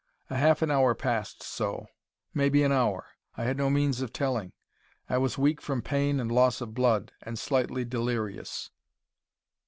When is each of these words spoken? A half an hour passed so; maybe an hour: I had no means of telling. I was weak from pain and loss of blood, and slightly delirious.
A 0.31 0.35
half 0.35 0.63
an 0.63 0.71
hour 0.71 0.95
passed 0.95 1.43
so; 1.43 1.85
maybe 2.33 2.63
an 2.63 2.71
hour: 2.71 3.05
I 3.37 3.43
had 3.43 3.55
no 3.55 3.69
means 3.69 4.01
of 4.01 4.11
telling. 4.11 4.51
I 5.07 5.19
was 5.19 5.37
weak 5.37 5.61
from 5.61 5.83
pain 5.83 6.19
and 6.19 6.31
loss 6.31 6.59
of 6.59 6.73
blood, 6.73 7.11
and 7.21 7.37
slightly 7.37 7.85
delirious. 7.85 8.71